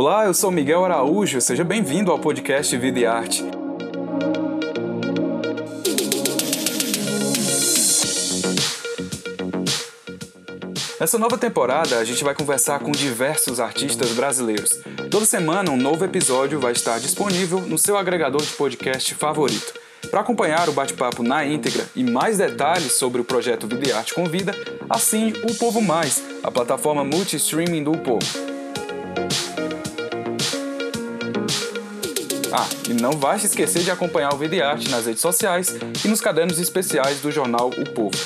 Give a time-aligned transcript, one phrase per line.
[0.00, 3.44] Olá, eu sou Miguel Araújo, seja bem-vindo ao podcast Vida e Arte.
[11.00, 14.80] Nessa nova temporada, a gente vai conversar com diversos artistas brasileiros.
[15.10, 19.74] Toda semana, um novo episódio vai estar disponível no seu agregador de podcast favorito.
[20.12, 24.14] Para acompanhar o bate-papo na íntegra e mais detalhes sobre o projeto Vida e Arte
[24.14, 24.54] Convida,
[24.88, 28.47] assine o Povo Mais, a plataforma multi-streaming do Povo.
[32.50, 36.08] Ah, e não vai se esquecer de acompanhar o Vida Arte nas redes sociais e
[36.08, 38.16] nos cadernos especiais do jornal O Povo.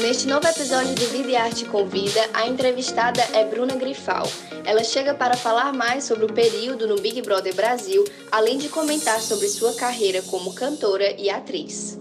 [0.00, 4.30] Neste novo episódio do Vida e Arte Convida, a entrevistada é Bruna Grifal.
[4.64, 9.20] Ela chega para falar mais sobre o período no Big Brother Brasil, além de comentar
[9.20, 11.99] sobre sua carreira como cantora e atriz.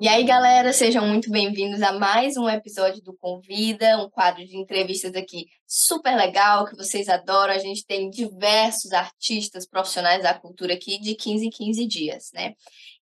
[0.00, 4.56] E aí, galera, sejam muito bem-vindos a mais um episódio do Convida, um quadro de
[4.56, 7.52] entrevistas aqui super legal, que vocês adoram.
[7.52, 12.54] A gente tem diversos artistas profissionais da cultura aqui de 15 em 15 dias, né?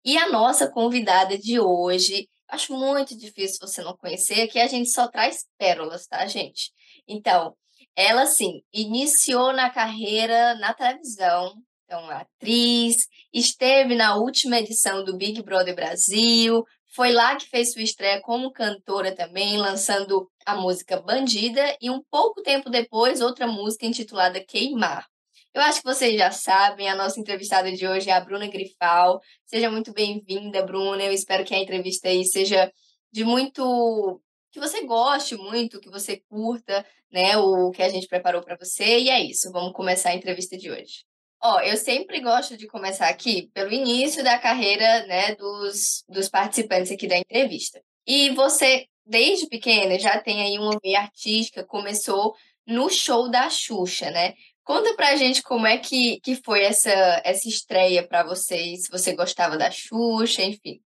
[0.05, 4.91] E a nossa convidada de hoje, acho muito difícil você não conhecer, que a gente
[4.91, 6.73] só traz pérolas, tá, gente?
[7.07, 7.55] Então,
[7.95, 11.55] ela, sim, iniciou na carreira na televisão,
[11.89, 16.63] então, atriz, esteve na última edição do Big Brother Brasil,
[16.95, 22.03] foi lá que fez sua estreia como cantora também, lançando a música Bandida e um
[22.11, 25.07] pouco tempo depois outra música intitulada Queimar.
[25.55, 29.19] Eu acho que vocês já sabem, a nossa entrevistada de hoje é a Bruna Grifal.
[29.47, 31.03] Seja muito bem-vinda, Bruna.
[31.03, 32.71] Eu espero que a entrevista aí seja
[33.11, 38.43] de muito que você goste muito, que você curta, né, o que a gente preparou
[38.43, 38.99] para você.
[39.01, 41.08] E é isso, vamos começar a entrevista de hoje.
[41.51, 46.93] Ó, eu sempre gosto de começar aqui pelo início da carreira, né, dos, dos participantes
[46.93, 47.83] aqui da entrevista.
[48.07, 52.35] E você, desde pequena, já tem aí uma veia artística, começou
[52.67, 54.35] no show da Xuxa, né?
[54.63, 56.91] Conta pra gente como é que, que foi essa,
[57.25, 60.83] essa estreia para vocês, se você gostava da Xuxa, enfim.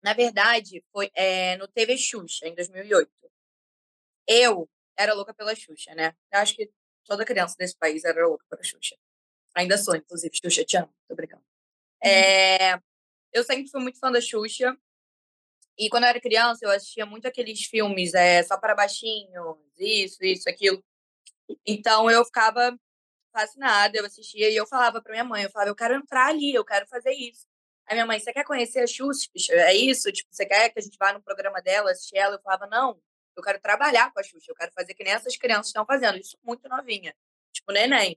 [0.00, 3.10] Na verdade, foi é, no TV Xuxa, em 2008.
[4.28, 6.14] Eu era louca pela Xuxa, né?
[6.32, 6.70] Eu acho que
[7.04, 8.94] toda criança desse país era louca pela Xuxa.
[9.54, 11.42] Ainda sou, inclusive, Xuxa, te amo, tô brincando.
[12.02, 12.74] É,
[13.32, 14.76] eu sempre fui muito fã da Xuxa.
[15.78, 20.22] E quando eu era criança, eu assistia muito aqueles filmes é, só para baixinhos, isso,
[20.22, 20.82] isso, aquilo.
[21.66, 22.78] Então eu ficava
[23.32, 26.54] fascinada, eu assistia e eu falava para minha mãe, eu falava, eu quero entrar ali,
[26.54, 27.46] eu quero fazer isso.
[27.86, 29.28] Aí minha mãe, você quer conhecer a Xuxa?
[29.50, 30.10] É isso?
[30.12, 32.36] Tipo, você quer que a gente vá no programa dela, assistir ela?
[32.36, 33.00] Eu falava, não,
[33.36, 36.18] eu quero trabalhar com a Xuxa, eu quero fazer que nem essas crianças estão fazendo.
[36.18, 37.14] Isso muito novinha,
[37.52, 38.16] tipo neném.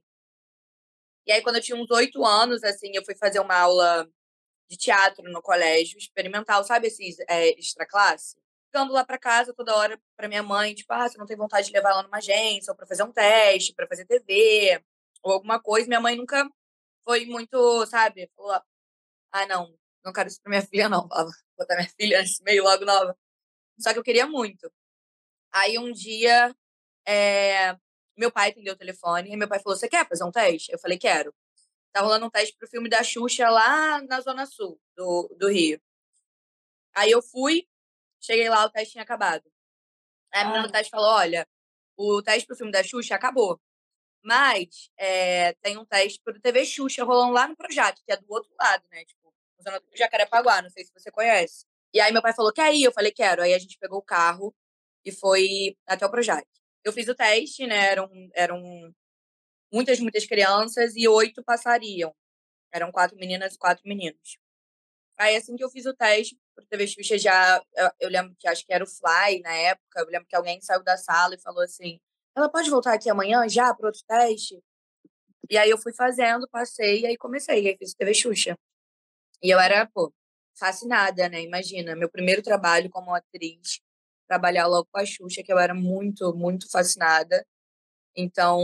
[1.28, 4.08] E aí, quando eu tinha uns oito anos, assim, eu fui fazer uma aula
[4.70, 8.36] de teatro no colégio, experimental, sabe esses é, extra classe?
[8.66, 11.68] Ficando lá para casa toda hora para minha mãe, tipo, ah, você não tem vontade
[11.68, 14.82] de levar ela numa agência, ou para fazer um teste, para fazer TV,
[15.22, 15.86] ou alguma coisa.
[15.88, 16.48] Minha mãe nunca
[17.04, 18.30] foi muito, sabe?
[18.36, 18.62] Falou,
[19.32, 19.74] ah, não,
[20.04, 21.08] não quero isso pra minha filha, não.
[21.08, 21.26] Vou
[21.58, 23.16] botar minha filha meio logo nova.
[23.80, 24.72] Só que eu queria muito.
[25.52, 26.54] Aí um dia,
[27.06, 27.76] é,
[28.18, 30.72] meu pai atendeu o telefone e meu pai falou: Você quer fazer um teste?
[30.72, 31.34] Eu falei: Quero.
[31.92, 35.80] Tá rolando um teste pro filme da Xuxa lá na Zona Sul do, do Rio.
[36.94, 37.66] Aí eu fui,
[38.20, 39.44] cheguei lá, o teste tinha acabado.
[40.32, 40.72] Aí a menina do ah.
[40.72, 41.46] teste falou: Olha,
[41.96, 43.60] o teste pro filme da Xuxa acabou.
[44.22, 48.26] Mas é, tem um teste pro TV Xuxa rolando lá no Projato, que é do
[48.28, 49.04] outro lado, né?
[49.04, 51.64] Tipo, Zona do Jacarepaguá, não sei se você conhece.
[51.94, 52.84] E aí meu pai falou: Quer ir?
[52.84, 53.42] Eu falei: Quero.
[53.42, 54.54] Aí a gente pegou o carro
[55.04, 57.86] e foi até o Projato eu fiz o teste, né?
[57.90, 58.94] Eram, eram
[59.72, 62.14] muitas, muitas crianças e oito passariam.
[62.72, 64.38] Eram quatro meninas e quatro meninos.
[65.18, 67.62] Aí, assim que eu fiz o teste, pro TV Xuxa já.
[67.74, 70.00] Eu, eu, lembro que acho que era o Fly na época.
[70.00, 71.98] Eu lembro que alguém saiu da sala e falou assim:
[72.36, 74.62] ela pode voltar aqui amanhã já para outro teste?
[75.50, 77.68] E aí eu fui fazendo, passei, e aí comecei.
[77.68, 78.56] Aí fiz o TV Xuxa.
[79.42, 80.12] E eu era, pô,
[80.58, 81.42] fascinada, né?
[81.42, 83.80] Imagina, meu primeiro trabalho como atriz
[84.28, 87.44] trabalhar logo com a Xuxa, que eu era muito, muito fascinada.
[88.16, 88.62] Então,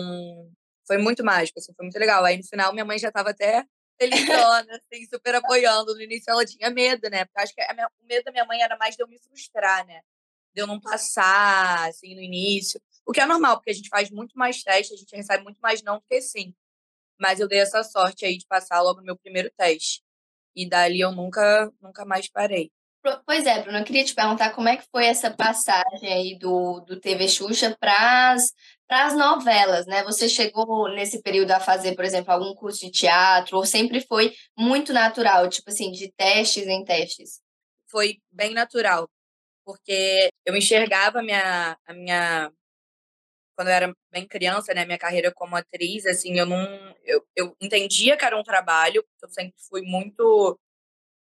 [0.87, 2.25] foi muito mágico, assim, foi muito legal.
[2.25, 3.64] Aí, no final, minha mãe já estava até
[4.00, 5.94] felizona, assim, super apoiando.
[5.94, 7.25] No início, ela tinha medo, né?
[7.25, 9.87] Porque acho que minha, o medo da minha mãe era mais de eu me frustrar,
[9.87, 10.00] né?
[10.55, 12.81] De eu não passar, assim, no início.
[13.06, 15.58] O que é normal, porque a gente faz muito mais teste, a gente recebe muito
[15.61, 16.55] mais não do que sim.
[17.20, 20.02] Mas eu dei essa sorte aí de passar logo no meu primeiro teste.
[20.56, 22.70] E dali eu nunca, nunca mais parei.
[23.27, 26.81] Pois é, Bruno, eu queria te perguntar como é que foi essa passagem aí do,
[26.81, 28.35] do TV Xuxa para
[28.89, 30.03] as novelas, né?
[30.05, 34.33] Você chegou nesse período a fazer, por exemplo, algum curso de teatro, ou sempre foi
[34.56, 37.43] muito natural, tipo assim, de testes em testes?
[37.91, 39.09] foi bem natural,
[39.65, 42.53] porque eu enxergava a minha, a minha
[43.57, 46.59] quando eu era bem criança, né, minha carreira como atriz, assim, eu não
[47.05, 50.59] eu, eu entendia que era um trabalho, eu sempre fui muito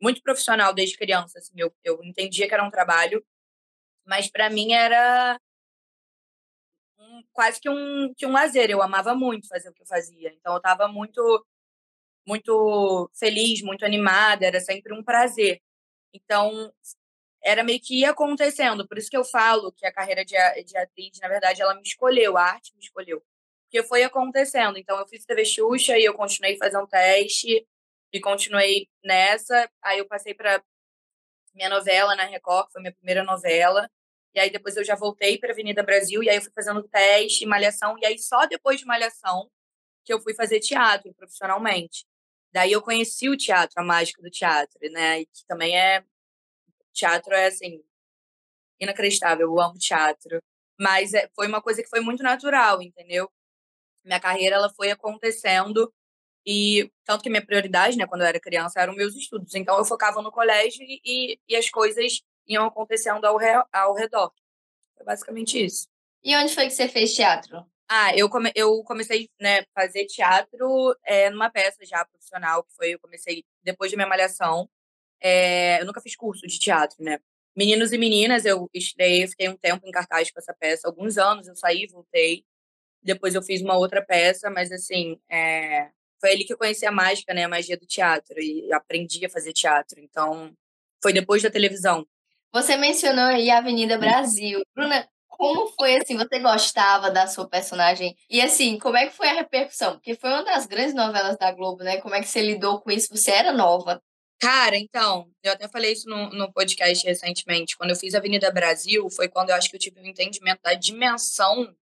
[0.02, 3.24] muito profissional desde criança, assim, eu, eu entendia que era um trabalho,
[4.06, 5.40] mas para mim era
[7.00, 8.70] um, quase que um, que um lazer.
[8.70, 10.34] Eu amava muito fazer o que eu fazia.
[10.34, 11.46] Então eu estava muito
[12.28, 15.62] muito feliz, muito animada, era sempre um prazer.
[16.14, 16.72] Então
[17.44, 18.88] era meio que ia acontecendo.
[18.88, 21.82] Por isso que eu falo que a carreira de, de atriz, na verdade, ela me
[21.84, 23.24] escolheu, a arte me escolheu.
[23.64, 24.78] Porque foi acontecendo.
[24.78, 27.66] Então eu fiz TV Xuxa e eu continuei fazendo teste
[28.14, 29.70] e continuei nessa.
[29.84, 30.64] Aí eu passei para
[31.54, 33.90] minha novela na Record, que foi minha primeira novela.
[34.34, 37.46] E aí depois eu já voltei para Avenida Brasil e aí eu fui fazendo teste,
[37.46, 39.50] malhação e aí só depois de malhação
[40.06, 42.06] que eu fui fazer teatro profissionalmente.
[42.54, 45.22] Daí eu conheci o teatro, a mágica do teatro, né?
[45.22, 46.04] E que também é
[46.94, 47.82] teatro é assim
[48.80, 50.42] inacreditável, eu amo teatro,
[50.80, 53.32] mas é, foi uma coisa que foi muito natural, entendeu?
[54.04, 55.94] Minha carreira ela foi acontecendo
[56.46, 59.54] e tanto que minha prioridade, né, quando eu era criança, eram meus estudos.
[59.56, 64.32] Então eu focava no colégio e, e as coisas iam acontecendo ao, re, ao redor.
[64.96, 65.88] Foi basicamente isso.
[66.24, 67.66] E onde foi que você fez teatro?
[67.88, 72.74] Ah, eu, come, eu comecei né, a fazer teatro é, numa peça já profissional, que
[72.74, 74.70] foi, eu comecei depois de minha malhação.
[75.20, 77.20] É, eu nunca fiz curso de teatro, né?
[77.56, 81.48] Meninos e Meninas, eu estreiei, fiquei um tempo em cartaz com essa peça, alguns anos,
[81.48, 82.46] eu saí, voltei.
[83.04, 85.92] Depois eu fiz uma outra peça, mas assim, é,
[86.22, 89.30] foi ali que eu conheci a mágica, né, a magia do teatro, e aprendi a
[89.30, 90.00] fazer teatro.
[90.00, 90.54] Então,
[91.02, 92.06] foi depois da televisão.
[92.54, 94.62] Você mencionou aí a Avenida Brasil.
[94.76, 96.16] Bruna, como foi assim?
[96.18, 98.16] Você gostava da sua personagem?
[98.30, 99.94] E assim, como é que foi a repercussão?
[99.94, 102.00] Porque foi uma das grandes novelas da Globo, né?
[102.00, 103.16] Como é que você lidou com isso?
[103.16, 104.02] Você era nova.
[104.40, 107.78] Cara, então, eu até falei isso no, no podcast recentemente.
[107.78, 110.74] Quando eu fiz Avenida Brasil, foi quando eu acho que eu tive um entendimento da
[110.74, 111.74] dimensão,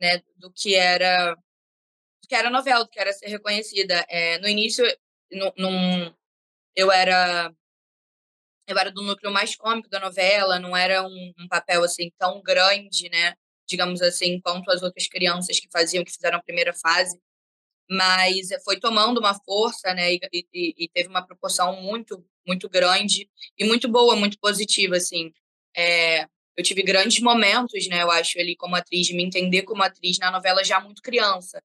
[0.00, 1.36] né, do que era
[2.28, 4.04] que era novela, que era ser reconhecida.
[4.08, 4.84] É, no início,
[5.56, 6.12] num,
[6.76, 7.52] eu era
[8.68, 12.42] eu era do núcleo mais cômico da novela, não era um, um, papel assim tão
[12.42, 13.34] grande, né?
[13.66, 17.18] Digamos assim, quanto as outras crianças que faziam, que fizeram a primeira fase.
[17.90, 20.14] Mas foi tomando uma força, né?
[20.14, 25.32] E, e, e teve uma proporção muito, muito grande e muito boa, muito positiva, assim.
[25.74, 26.24] É,
[26.56, 28.02] eu tive grandes momentos, né?
[28.02, 31.62] Eu acho ali como atriz, de me entender como atriz na novela já muito criança.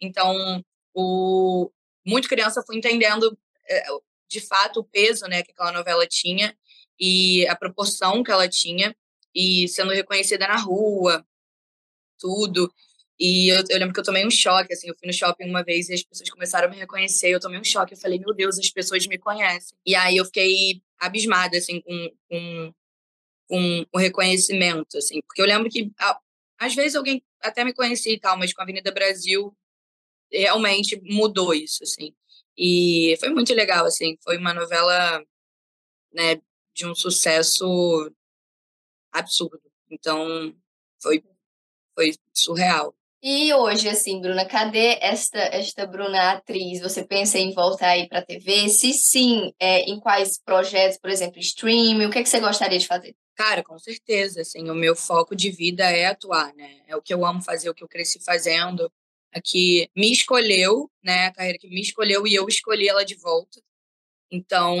[0.00, 0.64] Então,
[0.94, 1.70] o
[2.06, 3.36] muito criança fui entendendo
[3.68, 3.84] é,
[4.28, 6.56] de fato o peso né, que aquela novela tinha
[6.98, 8.96] e a proporção que ela tinha
[9.34, 11.26] e sendo reconhecida na rua,
[12.18, 12.72] tudo.
[13.18, 15.64] E eu, eu, lembro que eu tomei um choque, assim, eu fui no shopping uma
[15.64, 18.34] vez e as pessoas começaram a me reconhecer, eu tomei um choque, eu falei, meu
[18.34, 19.76] Deus, as pessoas me conhecem.
[19.84, 22.74] E aí eu fiquei abismada, assim, com, com,
[23.48, 25.90] com o reconhecimento, assim, porque eu lembro que
[26.58, 29.54] às vezes alguém até me conhecia e tal, mas com a Avenida Brasil
[30.32, 32.14] realmente mudou isso, assim.
[32.56, 35.22] E foi muito legal, assim, foi uma novela,
[36.12, 36.40] né,
[36.74, 38.10] de um sucesso
[39.12, 39.60] absurdo.
[39.90, 40.54] Então,
[41.00, 41.22] foi,
[41.94, 42.94] foi surreal.
[43.22, 46.80] E hoje, assim, Bruna, cadê esta, esta Bruna atriz?
[46.80, 48.68] Você pensa em voltar aí para a TV?
[48.68, 52.06] Se sim, é, em quais projetos, por exemplo, streaming?
[52.06, 53.16] O que, é que você gostaria de fazer?
[53.34, 56.80] Cara, com certeza, assim, o meu foco de vida é atuar, né?
[56.86, 58.90] É o que eu amo fazer, o que eu cresci fazendo
[59.44, 61.26] que me escolheu, né?
[61.26, 63.60] A carreira que me escolheu e eu escolhi ela de volta.
[64.30, 64.76] Então,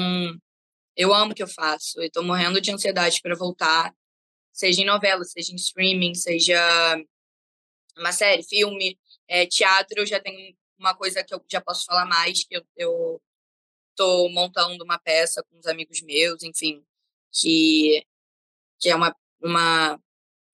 [0.96, 2.00] eu amo o que eu faço.
[2.00, 3.94] Eu tô morrendo de ansiedade para voltar,
[4.52, 6.58] seja em novela, seja em streaming, seja
[7.96, 8.98] uma série, filme,
[9.28, 10.00] é, teatro.
[10.00, 13.22] Eu já tenho uma coisa que eu já posso falar mais, que eu, eu
[13.94, 16.84] tô montando uma peça com uns amigos meus, enfim,
[17.32, 18.06] que,
[18.78, 20.00] que é uma, uma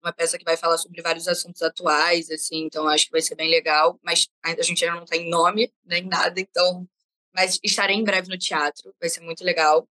[0.07, 3.35] uma peça que vai falar sobre vários assuntos atuais, assim, então acho que vai ser
[3.35, 6.87] bem legal, mas a gente ainda não tem nome, nem nada, então
[7.33, 9.87] mas estarei em breve no teatro, vai ser muito legal.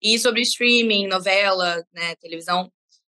[0.00, 2.70] E sobre streaming, novela, né, televisão,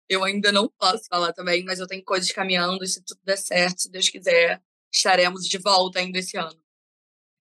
[0.10, 3.38] eu ainda não posso falar também, mas eu tenho coisas caminhando, e se tudo der
[3.38, 6.59] certo, se Deus quiser, estaremos de volta ainda esse ano.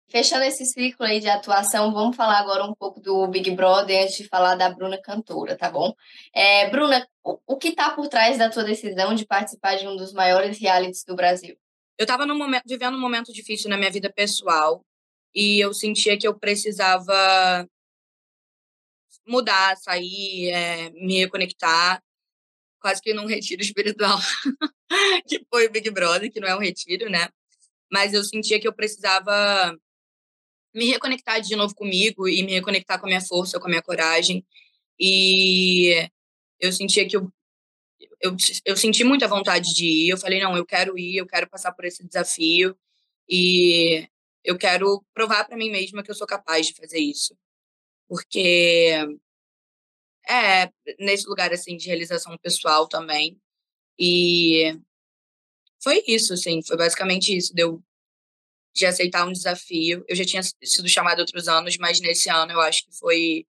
[0.08, 4.16] Fechando esse ciclo aí de atuação, vamos falar agora um pouco do Big Brother antes
[4.16, 5.94] de falar da Bruna cantora, tá bom?
[6.34, 9.96] É, Bruna, o, o que está por trás da tua decisão de participar de um
[9.96, 11.56] dos maiores realities do Brasil?
[11.98, 12.26] Eu estava
[12.66, 14.84] vivendo um momento difícil na minha vida pessoal
[15.34, 17.66] e eu sentia que eu precisava
[19.26, 22.02] mudar, sair, é, me reconectar,
[22.80, 24.18] quase que num retiro espiritual,
[25.26, 27.28] que foi o Big Brother, que não é um retiro, né?
[27.90, 29.76] Mas eu sentia que eu precisava
[30.74, 33.82] me reconectar de novo comigo e me reconectar com a minha força, com a minha
[33.82, 34.44] coragem.
[34.98, 36.08] E
[36.60, 37.30] eu sentia que eu,
[38.20, 40.10] eu, eu senti muita vontade de ir.
[40.10, 42.76] Eu falei, não, eu quero ir, eu quero passar por esse desafio.
[43.28, 44.08] E
[44.44, 47.36] eu quero provar para mim mesma que eu sou capaz de fazer isso.
[48.08, 48.92] Porque
[50.28, 53.40] é nesse lugar assim de realização pessoal também.
[53.98, 54.78] E
[55.82, 57.82] foi isso, assim, foi basicamente isso, deu
[58.74, 60.04] de aceitar um desafio.
[60.08, 63.46] Eu já tinha sido chamada outros anos, mas nesse ano eu acho que foi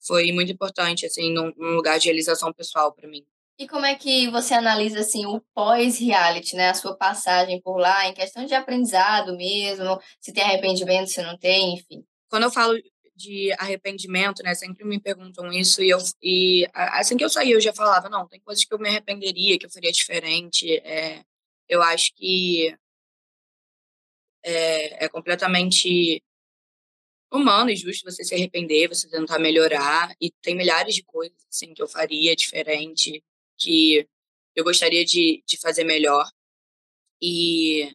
[0.00, 3.24] foi muito importante assim num, num lugar de realização pessoal para mim.
[3.58, 6.70] E como é que você analisa assim o pós-reality, né?
[6.70, 11.36] A sua passagem por lá em questão de aprendizado mesmo, se tem arrependimento, se não
[11.36, 12.04] tem, enfim.
[12.30, 12.78] Quando eu falo
[13.16, 14.54] de arrependimento, né?
[14.54, 18.28] Sempre me perguntam isso e eu e assim que eu saí eu já falava não,
[18.28, 20.76] tem coisas que eu me arrependeria, que eu faria diferente.
[20.84, 21.22] É,
[21.68, 22.74] eu acho que
[24.48, 26.22] é, é completamente
[27.30, 31.74] humano e justo você se arrepender, você tentar melhorar e tem milhares de coisas assim
[31.74, 33.22] que eu faria diferente,
[33.58, 34.08] que
[34.56, 36.26] eu gostaria de, de fazer melhor
[37.20, 37.92] e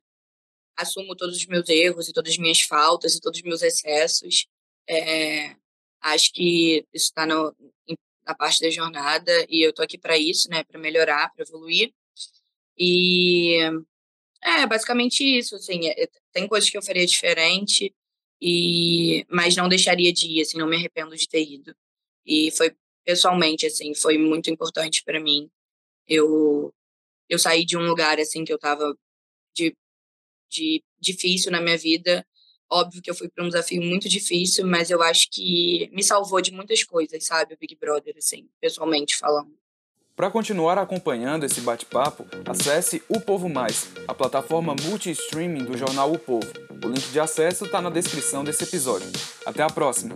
[0.77, 4.47] assumo todos os meus erros e todas as minhas faltas e todos os meus excessos.
[4.87, 5.55] É,
[6.01, 10.63] acho que isso está na parte da jornada e eu tô aqui para isso, né,
[10.63, 11.91] para melhorar, para evoluir.
[12.77, 13.57] E
[14.43, 17.93] é basicamente isso, assim, é, tem coisas que eu faria diferente
[18.41, 21.75] e mas não deixaria de ir, assim, não me arrependo de ter ido.
[22.25, 22.75] E foi
[23.05, 25.49] pessoalmente assim, foi muito importante para mim.
[26.07, 26.73] Eu
[27.29, 28.95] eu saí de um lugar assim que eu tava
[29.55, 29.75] de
[30.51, 32.25] de difícil na minha vida.
[32.71, 36.41] Óbvio que eu fui para um desafio muito difícil, mas eu acho que me salvou
[36.41, 39.55] de muitas coisas, sabe, o Big Brother assim, pessoalmente falando.
[40.15, 46.19] Para continuar acompanhando esse bate-papo, acesse O Povo Mais, a plataforma multi-streaming do jornal O
[46.19, 46.47] Povo.
[46.83, 49.11] O link de acesso está na descrição desse episódio.
[49.43, 50.15] Até a próxima!